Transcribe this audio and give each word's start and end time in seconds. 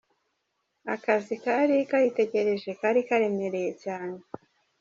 Akazi 0.93 1.35
kari 1.43 1.77
kayitegereje 1.89 2.69
kari 2.79 3.01
karemereye 3.07 3.71
cyane. 3.83 4.17